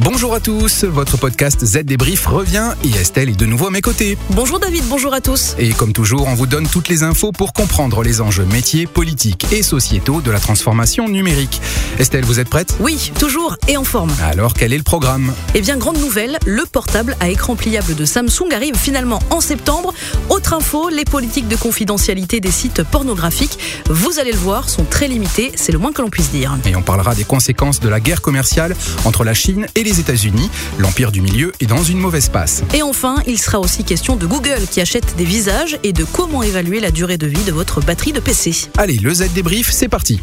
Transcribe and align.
Bonjour 0.00 0.32
à 0.32 0.38
tous, 0.38 0.84
votre 0.84 1.16
podcast 1.16 1.64
Z 1.64 1.78
Débrief 1.78 2.24
revient 2.26 2.70
et 2.84 3.00
Estelle 3.00 3.30
est 3.30 3.36
de 3.36 3.46
nouveau 3.46 3.66
à 3.66 3.70
mes 3.72 3.80
côtés. 3.80 4.16
Bonjour 4.30 4.60
David, 4.60 4.84
bonjour 4.88 5.12
à 5.12 5.20
tous. 5.20 5.56
Et 5.58 5.70
comme 5.70 5.92
toujours, 5.92 6.28
on 6.28 6.34
vous 6.34 6.46
donne 6.46 6.68
toutes 6.68 6.86
les 6.86 7.02
infos 7.02 7.32
pour 7.32 7.52
comprendre 7.52 8.04
les 8.04 8.20
enjeux 8.20 8.44
métiers, 8.44 8.86
politiques 8.86 9.48
et 9.50 9.64
sociétaux 9.64 10.20
de 10.20 10.30
la 10.30 10.38
transformation 10.38 11.08
numérique. 11.08 11.60
Estelle, 11.98 12.24
vous 12.24 12.38
êtes 12.38 12.48
prête? 12.48 12.76
Oui, 12.78 13.10
toujours 13.18 13.56
et 13.66 13.76
en 13.76 13.82
forme. 13.82 14.12
Alors, 14.22 14.54
quel 14.54 14.72
est 14.72 14.78
le 14.78 14.84
programme? 14.84 15.34
Eh 15.56 15.60
bien, 15.60 15.76
grande 15.76 15.98
nouvelle, 15.98 16.38
le 16.46 16.64
portable 16.64 17.16
à 17.18 17.28
écran 17.28 17.56
pliable 17.56 17.96
de 17.96 18.04
Samsung 18.04 18.52
arrive 18.54 18.76
finalement 18.76 19.18
en 19.30 19.40
septembre. 19.40 19.92
Autre 20.28 20.52
info, 20.54 20.90
les 20.90 21.06
politiques 21.06 21.48
de 21.48 21.56
confidentialité 21.56 22.38
des 22.38 22.52
sites 22.52 22.84
pornographiques, 22.84 23.58
vous 23.90 24.20
allez 24.20 24.32
le 24.32 24.38
voir, 24.38 24.68
sont 24.68 24.84
très 24.84 25.08
limitées, 25.08 25.50
c'est 25.56 25.72
le 25.72 25.78
moins 25.78 25.90
que 25.90 26.02
l'on 26.02 26.10
puisse 26.10 26.30
dire. 26.30 26.56
Et 26.66 26.76
on 26.76 26.82
parlera 26.82 27.16
des 27.16 27.24
conséquences 27.24 27.80
de 27.80 27.88
la 27.88 27.98
guerre 27.98 28.22
commerciale 28.22 28.76
entre 29.04 29.24
la 29.24 29.34
Chine 29.34 29.66
et 29.74 29.82
les 29.82 29.87
États-Unis. 29.92 30.50
L'empire 30.78 31.12
du 31.12 31.20
milieu 31.20 31.52
est 31.60 31.66
dans 31.66 31.82
une 31.82 31.98
mauvaise 31.98 32.28
passe. 32.28 32.62
Et 32.74 32.82
enfin, 32.82 33.16
il 33.26 33.38
sera 33.38 33.60
aussi 33.60 33.84
question 33.84 34.16
de 34.16 34.26
Google 34.26 34.62
qui 34.70 34.80
achète 34.80 35.16
des 35.16 35.24
visages 35.24 35.78
et 35.82 35.92
de 35.92 36.04
comment 36.04 36.42
évaluer 36.42 36.80
la 36.80 36.90
durée 36.90 37.18
de 37.18 37.26
vie 37.26 37.44
de 37.44 37.52
votre 37.52 37.80
batterie 37.80 38.12
de 38.12 38.20
PC. 38.20 38.68
Allez, 38.76 38.96
le 38.98 39.12
Z 39.12 39.32
débrief, 39.34 39.70
c'est 39.70 39.88
parti. 39.88 40.20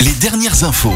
Les 0.00 0.12
dernières 0.12 0.64
infos. 0.64 0.94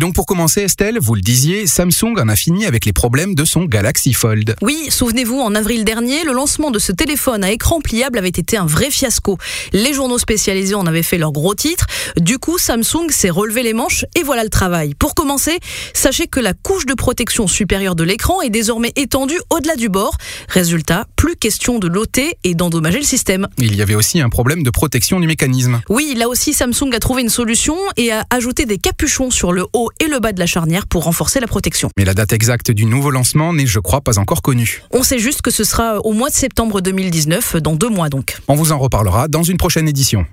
Et 0.00 0.06
donc 0.06 0.14
pour 0.14 0.24
commencer 0.24 0.62
Estelle, 0.62 0.98
vous 0.98 1.14
le 1.14 1.20
disiez, 1.20 1.66
Samsung 1.66 2.16
en 2.16 2.30
a 2.30 2.34
fini 2.34 2.64
avec 2.64 2.86
les 2.86 2.92
problèmes 2.94 3.34
de 3.34 3.44
son 3.44 3.66
Galaxy 3.66 4.14
Fold. 4.14 4.56
Oui, 4.62 4.86
souvenez-vous, 4.88 5.38
en 5.38 5.54
avril 5.54 5.84
dernier, 5.84 6.24
le 6.24 6.32
lancement 6.32 6.70
de 6.70 6.78
ce 6.78 6.90
téléphone 6.90 7.44
à 7.44 7.50
écran 7.50 7.82
pliable 7.82 8.16
avait 8.16 8.28
été 8.28 8.56
un 8.56 8.64
vrai 8.64 8.90
fiasco. 8.90 9.36
Les 9.74 9.92
journaux 9.92 10.16
spécialisés 10.16 10.74
en 10.74 10.86
avaient 10.86 11.02
fait 11.02 11.18
leur 11.18 11.32
gros 11.32 11.54
titre. 11.54 11.86
Du 12.18 12.38
coup, 12.38 12.56
Samsung 12.56 13.10
s'est 13.10 13.28
relevé 13.28 13.62
les 13.62 13.74
manches 13.74 14.06
et 14.18 14.22
voilà 14.22 14.42
le 14.42 14.48
travail. 14.48 14.94
Pour 14.94 15.14
commencer, 15.14 15.58
sachez 15.92 16.28
que 16.28 16.40
la 16.40 16.54
couche 16.54 16.86
de 16.86 16.94
protection 16.94 17.46
supérieure 17.46 17.94
de 17.94 18.04
l'écran 18.04 18.40
est 18.40 18.48
désormais 18.48 18.94
étendue 18.96 19.38
au-delà 19.50 19.76
du 19.76 19.90
bord. 19.90 20.16
Résultat, 20.48 21.08
plus 21.14 21.36
question 21.36 21.78
de 21.78 21.88
l'ôter 21.88 22.38
et 22.42 22.54
d'endommager 22.54 23.00
le 23.00 23.04
système. 23.04 23.48
Il 23.58 23.76
y 23.76 23.82
avait 23.82 23.96
aussi 23.96 24.22
un 24.22 24.30
problème 24.30 24.62
de 24.62 24.70
protection 24.70 25.20
du 25.20 25.26
mécanisme. 25.26 25.82
Oui, 25.90 26.14
là 26.16 26.26
aussi, 26.26 26.54
Samsung 26.54 26.94
a 26.94 27.00
trouvé 27.00 27.20
une 27.20 27.28
solution 27.28 27.76
et 27.98 28.12
a 28.12 28.24
ajouté 28.30 28.64
des 28.64 28.78
capuchons 28.78 29.30
sur 29.30 29.52
le 29.52 29.66
haut 29.74 29.89
et 29.98 30.06
le 30.06 30.20
bas 30.20 30.32
de 30.32 30.38
la 30.38 30.46
charnière 30.46 30.86
pour 30.86 31.04
renforcer 31.04 31.40
la 31.40 31.46
protection. 31.46 31.90
Mais 31.96 32.04
la 32.04 32.14
date 32.14 32.32
exacte 32.32 32.70
du 32.70 32.84
nouveau 32.84 33.10
lancement 33.10 33.52
n'est, 33.52 33.66
je 33.66 33.80
crois, 33.80 34.00
pas 34.00 34.18
encore 34.18 34.42
connue. 34.42 34.82
On 34.92 35.02
sait 35.02 35.18
juste 35.18 35.42
que 35.42 35.50
ce 35.50 35.64
sera 35.64 35.98
au 36.00 36.12
mois 36.12 36.28
de 36.28 36.34
septembre 36.34 36.80
2019, 36.80 37.56
dans 37.56 37.74
deux 37.74 37.88
mois 37.88 38.08
donc. 38.08 38.38
On 38.48 38.54
vous 38.54 38.72
en 38.72 38.78
reparlera 38.78 39.28
dans 39.28 39.42
une 39.42 39.56
prochaine 39.56 39.88
édition. 39.88 40.26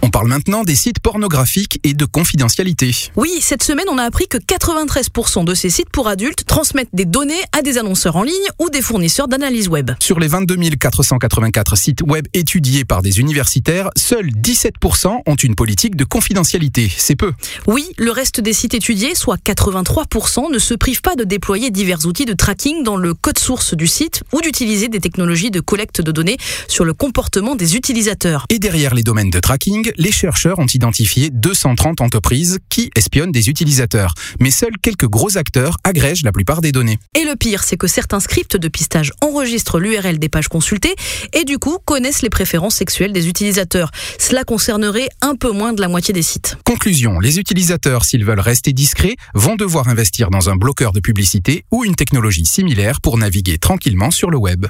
On 0.00 0.10
parle 0.10 0.28
maintenant 0.28 0.62
des 0.62 0.76
sites 0.76 1.00
pornographiques 1.00 1.80
et 1.82 1.92
de 1.92 2.04
confidentialité. 2.04 2.94
Oui, 3.16 3.30
cette 3.40 3.64
semaine, 3.64 3.86
on 3.90 3.98
a 3.98 4.04
appris 4.04 4.28
que 4.28 4.38
93% 4.38 5.44
de 5.44 5.54
ces 5.54 5.70
sites 5.70 5.90
pour 5.90 6.06
adultes 6.06 6.44
transmettent 6.46 6.88
des 6.92 7.04
données 7.04 7.42
à 7.52 7.62
des 7.62 7.78
annonceurs 7.78 8.14
en 8.14 8.22
ligne 8.22 8.34
ou 8.60 8.70
des 8.70 8.80
fournisseurs 8.80 9.26
d'analyse 9.26 9.68
web. 9.68 9.90
Sur 9.98 10.20
les 10.20 10.28
22 10.28 10.56
484 10.78 11.76
sites 11.76 12.02
web 12.02 12.26
étudiés 12.32 12.84
par 12.84 13.02
des 13.02 13.18
universitaires, 13.18 13.90
seuls 13.96 14.30
17% 14.30 15.22
ont 15.26 15.34
une 15.34 15.56
politique 15.56 15.96
de 15.96 16.04
confidentialité. 16.04 16.92
C'est 16.96 17.16
peu. 17.16 17.32
Oui, 17.66 17.88
le 17.98 18.12
reste 18.12 18.40
des 18.40 18.52
sites 18.52 18.74
étudiés, 18.74 19.16
soit 19.16 19.38
83%, 19.42 20.52
ne 20.52 20.58
se 20.60 20.74
privent 20.74 21.02
pas 21.02 21.16
de 21.16 21.24
déployer 21.24 21.70
divers 21.70 22.06
outils 22.06 22.24
de 22.24 22.34
tracking 22.34 22.84
dans 22.84 22.96
le 22.96 23.14
code 23.14 23.38
source 23.38 23.74
du 23.74 23.88
site 23.88 24.22
ou 24.32 24.40
d'utiliser 24.42 24.88
des 24.88 25.00
technologies 25.00 25.50
de 25.50 25.60
collecte 25.60 26.00
de 26.00 26.12
données 26.12 26.36
sur 26.68 26.84
le 26.84 26.94
comportement 26.94 27.56
des 27.56 27.74
utilisateurs. 27.74 28.46
Et 28.48 28.60
derrière 28.60 28.94
les 28.94 29.02
domaines 29.02 29.30
de 29.30 29.40
tracking, 29.40 29.87
les 29.96 30.12
chercheurs 30.12 30.58
ont 30.58 30.66
identifié 30.66 31.30
230 31.30 32.00
entreprises 32.00 32.58
qui 32.68 32.90
espionnent 32.96 33.32
des 33.32 33.48
utilisateurs. 33.48 34.14
Mais 34.40 34.50
seuls 34.50 34.76
quelques 34.82 35.06
gros 35.06 35.36
acteurs 35.36 35.76
agrègent 35.84 36.22
la 36.22 36.32
plupart 36.32 36.60
des 36.60 36.72
données. 36.72 36.98
Et 37.14 37.24
le 37.24 37.36
pire, 37.36 37.62
c'est 37.64 37.76
que 37.76 37.86
certains 37.86 38.20
scripts 38.20 38.56
de 38.56 38.68
pistage 38.68 39.12
enregistrent 39.20 39.78
l'URL 39.78 40.18
des 40.18 40.28
pages 40.28 40.48
consultées 40.48 40.94
et 41.32 41.44
du 41.44 41.58
coup 41.58 41.78
connaissent 41.84 42.22
les 42.22 42.30
préférences 42.30 42.76
sexuelles 42.76 43.12
des 43.12 43.28
utilisateurs. 43.28 43.90
Cela 44.18 44.44
concernerait 44.44 45.08
un 45.20 45.34
peu 45.34 45.50
moins 45.50 45.72
de 45.72 45.80
la 45.80 45.88
moitié 45.88 46.12
des 46.12 46.22
sites. 46.22 46.56
Conclusion, 46.64 47.20
les 47.20 47.38
utilisateurs, 47.38 48.04
s'ils 48.04 48.24
veulent 48.24 48.40
rester 48.40 48.72
discrets, 48.72 49.16
vont 49.34 49.56
devoir 49.56 49.88
investir 49.88 50.30
dans 50.30 50.50
un 50.50 50.56
bloqueur 50.56 50.92
de 50.92 51.00
publicité 51.00 51.64
ou 51.70 51.84
une 51.84 51.94
technologie 51.94 52.46
similaire 52.46 53.00
pour 53.00 53.18
naviguer 53.18 53.58
tranquillement 53.58 54.10
sur 54.10 54.30
le 54.30 54.38
web. 54.38 54.66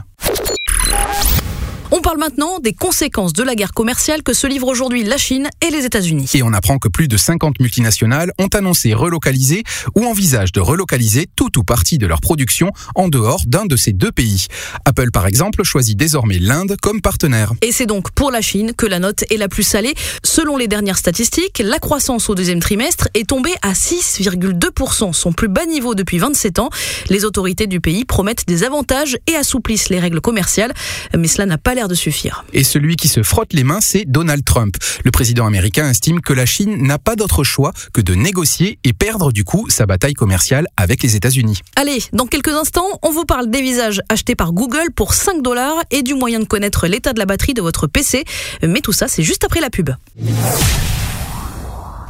On 1.91 2.03
parle 2.03 2.19
maintenant 2.19 2.59
des 2.59 2.75
conséquences 2.75 3.33
de 3.33 3.43
la 3.43 3.55
guerre 3.55 3.73
commerciale 3.73 4.23
que 4.23 4.35
se 4.35 4.47
livrent 4.47 4.69
aujourd'hui 4.69 5.05
la 5.05 5.17
Chine 5.17 5.49
et 5.67 5.71
les 5.71 5.87
États-Unis. 5.87 6.31
Et 6.35 6.43
on 6.43 6.53
apprend 6.53 6.77
que 6.77 6.89
plus 6.89 7.09
de 7.09 7.17
50 7.17 7.61
multinationales 7.61 8.31
ont 8.39 8.49
annoncé 8.49 8.93
relocaliser 8.93 9.63
ou 9.97 10.05
envisagent 10.05 10.53
de 10.53 10.61
relocaliser 10.61 11.29
tout 11.35 11.59
ou 11.59 11.65
partie 11.65 11.97
de 11.97 12.07
leur 12.07 12.21
production 12.21 12.73
en 12.95 13.09
dehors 13.09 13.41
d'un 13.47 13.65
de 13.65 13.75
ces 13.75 13.95
deux 13.95 14.13
pays. 14.13 14.49
Apple, 14.85 15.11
par 15.11 15.27
exemple, 15.27 15.63
choisit 15.65 15.97
désormais 15.97 16.39
l'Inde 16.39 16.77
comme 16.83 17.01
partenaire. 17.01 17.53
Et 17.63 17.73
c'est 17.73 17.87
donc 17.87 18.11
pour 18.11 18.31
la 18.31 18.43
Chine 18.43 18.75
que 18.77 18.85
la 18.85 18.99
note 18.99 19.25
est 19.31 19.39
la 19.39 19.49
plus 19.49 19.63
salée. 19.63 19.95
Selon 20.23 20.59
les 20.59 20.69
dernières 20.69 20.99
statistiques, 20.99 21.63
la 21.65 21.79
croissance 21.79 22.29
au 22.29 22.35
deuxième 22.35 22.61
trimestre 22.61 23.09
est 23.15 23.31
tombée 23.31 23.55
à 23.63 23.73
6,2%, 23.73 25.15
son 25.15 25.33
plus 25.33 25.49
bas 25.49 25.65
niveau 25.65 25.95
depuis 25.95 26.19
27 26.19 26.59
ans. 26.59 26.69
Les 27.09 27.25
autorités 27.25 27.67
du 27.67 27.81
pays 27.81 28.05
promettent 28.05 28.47
des 28.47 28.65
avantages 28.65 29.17
et 29.27 29.37
assouplissent 29.37 29.89
les 29.89 30.01
règles 30.01 30.21
commerciales, 30.21 30.75
mais 31.17 31.29
cela 31.29 31.47
n'a 31.47 31.57
pas 31.57 31.78
l'air 31.79 31.89
de 31.89 31.95
suffire. 31.95 32.45
Et 32.53 32.65
celui 32.65 32.97
qui 32.97 33.07
se 33.07 33.23
frotte 33.23 33.53
les 33.53 33.63
mains, 33.63 33.81
c'est 33.81 34.05
Donald 34.05 34.45
Trump. 34.45 34.77
Le 35.05 35.13
président 35.13 35.47
américain 35.47 35.89
estime 35.89 36.21
que 36.21 36.33
la 36.33 36.45
Chine 36.45 36.83
n'a 36.83 36.99
pas 36.99 37.15
d'autre 37.15 37.45
choix 37.45 37.73
que 37.93 38.01
de 38.01 38.15
négocier 38.15 38.81
et 38.83 38.93
perdre 38.93 39.31
du 39.31 39.45
coup 39.45 39.67
sa 39.69 39.87
bataille 39.87 40.15
commerciale 40.15 40.67
avec 40.77 41.05
les 41.05 41.15
États-Unis. 41.15 41.61
Allez, 41.77 42.03
dans 42.13 42.27
quelques 42.27 42.49
instants, 42.49 42.99
on 43.03 43.13
vous 43.13 43.25
parle 43.25 43.49
des 43.49 43.63
visages 43.63 44.03
achetés 44.09 44.35
par 44.35 44.53
Google 44.53 44.91
pour 44.97 45.15
5 45.15 45.41
dollars 45.41 45.77
et 45.93 46.03
du 46.03 46.15
moyen 46.15 46.41
de 46.41 46.47
connaître 46.47 46.89
l'état 46.89 47.13
de 47.13 47.21
la 47.21 47.27
batterie 47.27 47.55
de 47.55 47.63
votre 47.63 47.87
PC. 47.87 48.25
Mais 48.63 48.81
tout 48.81 48.93
ça, 48.93 49.07
c'est 49.07 49.23
juste 49.23 49.45
après 49.45 49.61
la 49.61 49.71
pub. 49.71 49.91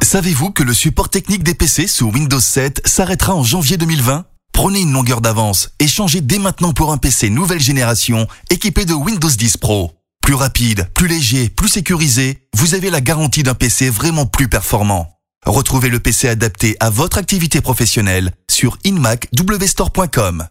Savez-vous 0.01 0.49
que 0.49 0.63
le 0.63 0.73
support 0.73 1.09
technique 1.09 1.43
des 1.43 1.53
PC 1.53 1.85
sous 1.85 2.09
Windows 2.09 2.39
7 2.39 2.81
s'arrêtera 2.85 3.35
en 3.35 3.43
janvier 3.43 3.77
2020 3.77 4.25
Prenez 4.61 4.81
une 4.81 4.91
longueur 4.91 5.21
d'avance 5.21 5.69
et 5.79 5.87
changez 5.87 6.19
dès 6.19 6.37
maintenant 6.37 6.73
pour 6.73 6.91
un 6.91 6.97
PC 6.97 7.29
nouvelle 7.29 7.61
génération 7.61 8.27
équipé 8.49 8.83
de 8.83 8.93
Windows 8.93 9.29
10 9.29 9.55
Pro. 9.55 9.93
Plus 10.21 10.33
rapide, 10.33 10.89
plus 10.93 11.07
léger, 11.07 11.47
plus 11.47 11.69
sécurisé, 11.69 12.43
vous 12.53 12.73
avez 12.73 12.89
la 12.89 12.99
garantie 12.99 13.41
d'un 13.41 13.53
PC 13.53 13.89
vraiment 13.89 14.25
plus 14.25 14.49
performant. 14.49 15.17
Retrouvez 15.45 15.87
le 15.87 16.01
PC 16.01 16.27
adapté 16.27 16.75
à 16.81 16.89
votre 16.89 17.17
activité 17.17 17.61
professionnelle 17.61 18.33
sur 18.51 18.77
inmacwstore.com. 18.83 20.45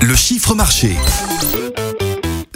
Le 0.00 0.16
chiffre 0.16 0.54
marché. 0.54 0.96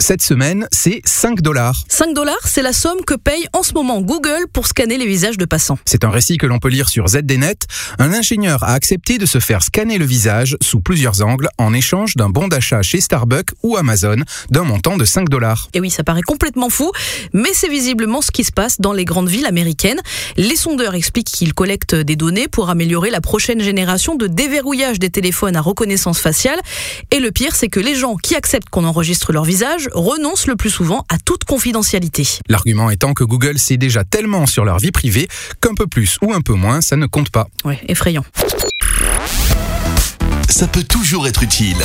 Cette 0.07 0.21
semaine, 0.21 0.67
c'est 0.71 1.01
5 1.03 1.41
dollars. 1.41 1.83
5 1.89 2.13
dollars, 2.13 2.37
c'est 2.45 2.61
la 2.61 2.73
somme 2.73 3.03
que 3.07 3.15
paye 3.15 3.47
en 3.53 3.63
ce 3.63 3.73
moment 3.73 4.01
Google 4.01 4.45
pour 4.53 4.67
scanner 4.67 4.99
les 4.99 5.07
visages 5.07 5.39
de 5.39 5.45
passants. 5.45 5.79
C'est 5.83 6.03
un 6.03 6.11
récit 6.11 6.37
que 6.37 6.45
l'on 6.45 6.59
peut 6.59 6.69
lire 6.69 6.89
sur 6.89 7.07
ZDNet. 7.07 7.57
Un 7.97 8.13
ingénieur 8.13 8.61
a 8.61 8.73
accepté 8.73 9.17
de 9.17 9.25
se 9.25 9.39
faire 9.39 9.63
scanner 9.63 9.97
le 9.97 10.05
visage 10.05 10.57
sous 10.61 10.79
plusieurs 10.79 11.23
angles 11.23 11.49
en 11.57 11.73
échange 11.73 12.17
d'un 12.17 12.29
bon 12.29 12.47
d'achat 12.47 12.83
chez 12.83 13.01
Starbucks 13.01 13.49
ou 13.63 13.77
Amazon 13.77 14.17
d'un 14.51 14.63
montant 14.63 14.95
de 14.95 15.05
5 15.05 15.27
dollars. 15.27 15.69
Et 15.73 15.79
oui, 15.79 15.89
ça 15.89 16.03
paraît 16.03 16.21
complètement 16.21 16.69
fou, 16.69 16.91
mais 17.33 17.49
c'est 17.53 17.67
visiblement 17.67 18.21
ce 18.21 18.29
qui 18.29 18.43
se 18.43 18.51
passe 18.51 18.79
dans 18.79 18.93
les 18.93 19.05
grandes 19.05 19.29
villes 19.29 19.47
américaines. 19.47 20.01
Les 20.37 20.55
sondeurs 20.55 20.93
expliquent 20.93 21.31
qu'ils 21.31 21.55
collectent 21.55 21.95
des 21.95 22.15
données 22.15 22.47
pour 22.47 22.69
améliorer 22.69 23.09
la 23.09 23.21
prochaine 23.21 23.59
génération 23.63 24.13
de 24.13 24.27
déverrouillage 24.27 24.99
des 24.99 25.09
téléphones 25.09 25.55
à 25.55 25.61
reconnaissance 25.61 26.19
faciale. 26.19 26.59
Et 27.09 27.19
le 27.19 27.31
pire, 27.31 27.55
c'est 27.55 27.69
que 27.69 27.79
les 27.79 27.95
gens 27.95 28.17
qui 28.17 28.35
acceptent 28.35 28.69
qu'on 28.69 28.83
enregistre 28.83 29.33
leur 29.33 29.45
visage 29.45 29.89
renoncent 29.95 30.47
le 30.47 30.55
plus 30.55 30.69
souvent 30.69 31.05
à 31.09 31.17
toute 31.17 31.45
confidentialité. 31.45 32.27
L'argument 32.49 32.89
étant 32.89 33.13
que 33.13 33.23
Google 33.23 33.57
sait 33.57 33.77
déjà 33.77 34.03
tellement 34.03 34.45
sur 34.45 34.65
leur 34.65 34.77
vie 34.77 34.91
privée 34.91 35.27
qu'un 35.61 35.73
peu 35.73 35.87
plus 35.87 36.17
ou 36.21 36.33
un 36.33 36.41
peu 36.41 36.53
moins, 36.53 36.81
ça 36.81 36.95
ne 36.95 37.05
compte 37.05 37.29
pas. 37.29 37.47
Ouais, 37.63 37.79
effrayant. 37.87 38.25
Ça 40.49 40.67
peut 40.67 40.83
toujours 40.83 41.27
être 41.27 41.43
utile. 41.43 41.77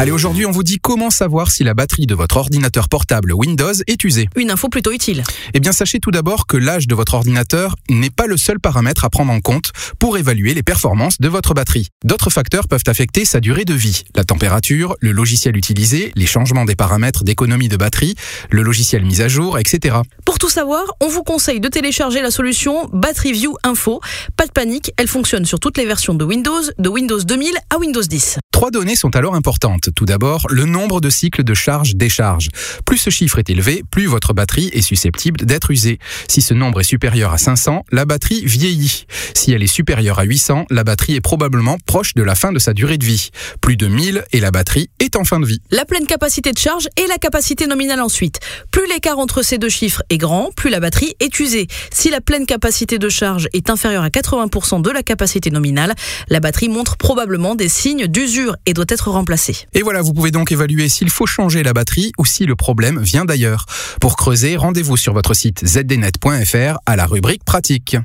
Allez, 0.00 0.12
aujourd'hui, 0.12 0.46
on 0.46 0.50
vous 0.50 0.62
dit 0.62 0.78
comment 0.78 1.10
savoir 1.10 1.50
si 1.50 1.62
la 1.62 1.74
batterie 1.74 2.06
de 2.06 2.14
votre 2.14 2.38
ordinateur 2.38 2.88
portable 2.88 3.34
Windows 3.34 3.74
est 3.86 4.02
usée. 4.02 4.30
Une 4.34 4.50
info 4.50 4.70
plutôt 4.70 4.92
utile. 4.92 5.22
Eh 5.52 5.60
bien, 5.60 5.72
sachez 5.72 6.00
tout 6.00 6.10
d'abord 6.10 6.46
que 6.46 6.56
l'âge 6.56 6.86
de 6.86 6.94
votre 6.94 7.12
ordinateur 7.12 7.76
n'est 7.90 8.08
pas 8.08 8.26
le 8.26 8.38
seul 8.38 8.58
paramètre 8.60 9.04
à 9.04 9.10
prendre 9.10 9.30
en 9.30 9.40
compte 9.40 9.72
pour 9.98 10.16
évaluer 10.16 10.54
les 10.54 10.62
performances 10.62 11.20
de 11.20 11.28
votre 11.28 11.52
batterie. 11.52 11.88
D'autres 12.02 12.30
facteurs 12.30 12.66
peuvent 12.66 12.84
affecter 12.86 13.26
sa 13.26 13.40
durée 13.40 13.66
de 13.66 13.74
vie. 13.74 14.04
La 14.16 14.24
température, 14.24 14.96
le 15.00 15.12
logiciel 15.12 15.54
utilisé, 15.54 16.12
les 16.16 16.26
changements 16.26 16.64
des 16.64 16.76
paramètres 16.76 17.22
d'économie 17.22 17.68
de 17.68 17.76
batterie, 17.76 18.14
le 18.48 18.62
logiciel 18.62 19.04
mis 19.04 19.20
à 19.20 19.28
jour, 19.28 19.58
etc. 19.58 19.96
Pour 20.24 20.38
tout 20.38 20.48
savoir, 20.48 20.84
on 21.00 21.08
vous 21.08 21.24
conseille 21.24 21.60
de 21.60 21.68
télécharger 21.68 22.22
la 22.22 22.30
solution 22.30 22.88
Battery 22.94 23.32
View 23.32 23.54
Info. 23.64 24.00
Pas 24.36 24.46
de 24.46 24.52
panique, 24.52 24.92
elle 24.96 25.08
fonctionne 25.08 25.44
sur 25.44 25.60
toutes 25.60 25.76
les 25.76 25.84
versions 25.84 26.14
de 26.14 26.24
Windows, 26.24 26.62
de 26.78 26.88
Windows 26.88 27.20
2000 27.20 27.52
à 27.68 27.78
Windows 27.78 28.02
10. 28.02 28.39
Trois 28.60 28.70
données 28.70 28.94
sont 28.94 29.16
alors 29.16 29.34
importantes. 29.34 29.88
Tout 29.94 30.04
d'abord, 30.04 30.46
le 30.50 30.66
nombre 30.66 31.00
de 31.00 31.08
cycles 31.08 31.44
de 31.44 31.54
charge-décharge. 31.54 32.50
Plus 32.84 32.98
ce 32.98 33.08
chiffre 33.08 33.38
est 33.38 33.48
élevé, 33.48 33.82
plus 33.90 34.04
votre 34.04 34.34
batterie 34.34 34.68
est 34.74 34.82
susceptible 34.82 35.46
d'être 35.46 35.70
usée. 35.70 35.98
Si 36.28 36.42
ce 36.42 36.52
nombre 36.52 36.82
est 36.82 36.84
supérieur 36.84 37.32
à 37.32 37.38
500, 37.38 37.86
la 37.90 38.04
batterie 38.04 38.44
vieillit. 38.44 39.06
Si 39.34 39.52
elle 39.52 39.62
est 39.62 39.66
supérieure 39.66 40.18
à 40.18 40.24
800, 40.24 40.66
la 40.68 40.84
batterie 40.84 41.14
est 41.14 41.22
probablement 41.22 41.78
proche 41.86 42.12
de 42.12 42.22
la 42.22 42.34
fin 42.34 42.52
de 42.52 42.58
sa 42.58 42.74
durée 42.74 42.98
de 42.98 43.04
vie. 43.06 43.30
Plus 43.62 43.78
de 43.78 43.86
1000 43.86 44.24
et 44.32 44.40
la 44.40 44.50
batterie 44.50 44.90
est 44.98 45.16
en 45.16 45.24
fin 45.24 45.40
de 45.40 45.46
vie. 45.46 45.62
La 45.70 45.86
pleine 45.86 46.04
capacité 46.04 46.52
de 46.52 46.58
charge 46.58 46.86
et 46.98 47.06
la 47.06 47.16
capacité 47.16 47.66
nominale 47.66 48.02
ensuite. 48.02 48.40
Plus 48.70 48.86
l'écart 48.88 49.18
entre 49.18 49.42
ces 49.42 49.56
deux 49.56 49.70
chiffres 49.70 50.02
est 50.10 50.18
grand, 50.18 50.50
plus 50.54 50.68
la 50.68 50.80
batterie 50.80 51.14
est 51.20 51.40
usée. 51.40 51.66
Si 51.94 52.10
la 52.10 52.20
pleine 52.20 52.44
capacité 52.44 52.98
de 52.98 53.08
charge 53.08 53.48
est 53.54 53.70
inférieure 53.70 54.02
à 54.02 54.10
80% 54.10 54.82
de 54.82 54.90
la 54.90 55.02
capacité 55.02 55.50
nominale, 55.50 55.94
la 56.28 56.40
batterie 56.40 56.68
montre 56.68 56.98
probablement 56.98 57.54
des 57.54 57.70
signes 57.70 58.06
d'usure 58.06 58.49
et 58.66 58.74
doit 58.74 58.86
être 58.88 59.10
remplacé. 59.10 59.56
Et 59.74 59.82
voilà, 59.82 60.02
vous 60.02 60.12
pouvez 60.12 60.30
donc 60.30 60.52
évaluer 60.52 60.88
s'il 60.88 61.10
faut 61.10 61.26
changer 61.26 61.62
la 61.62 61.72
batterie 61.72 62.12
ou 62.18 62.24
si 62.24 62.46
le 62.46 62.56
problème 62.56 63.00
vient 63.00 63.24
d'ailleurs. 63.24 63.66
Pour 64.00 64.16
creuser, 64.16 64.56
rendez-vous 64.56 64.96
sur 64.96 65.12
votre 65.12 65.34
site 65.34 65.66
zdnet.fr 65.66 66.78
à 66.86 66.96
la 66.96 67.06
rubrique 67.06 67.44
pratique. 67.44 67.96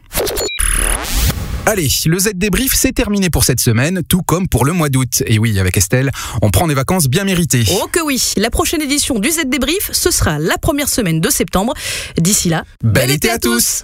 Allez, 1.67 1.89
le 2.05 2.19
Z 2.19 2.33
débrief, 2.35 2.73
c'est 2.75 2.91
terminé 2.91 3.31
pour 3.31 3.43
cette 3.43 3.59
semaine, 3.59 4.03
tout 4.07 4.21
comme 4.21 4.47
pour 4.47 4.65
le 4.65 4.73
mois 4.73 4.89
d'août. 4.89 5.23
Et 5.25 5.39
oui, 5.39 5.59
avec 5.59 5.75
Estelle, 5.77 6.11
on 6.43 6.51
prend 6.51 6.67
des 6.67 6.75
vacances 6.75 7.07
bien 7.07 7.23
méritées. 7.23 7.63
Oh 7.71 7.87
que 7.91 8.01
oui, 8.01 8.33
la 8.37 8.51
prochaine 8.51 8.83
édition 8.83 9.17
du 9.17 9.31
Z 9.31 9.45
débrief, 9.47 9.89
ce 9.91 10.11
sera 10.11 10.37
la 10.37 10.59
première 10.59 10.89
semaine 10.89 11.21
de 11.21 11.29
septembre. 11.31 11.73
D'ici 12.17 12.49
là, 12.49 12.65
bel, 12.83 13.09
été, 13.09 13.31
à 13.31 13.39
tous. 13.39 13.83